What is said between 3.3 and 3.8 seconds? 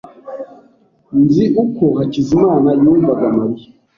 Mariya.